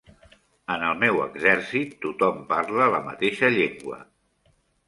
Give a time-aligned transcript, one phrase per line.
[0.75, 4.01] En el meu exèrcit tothom parla la mateixa llengua.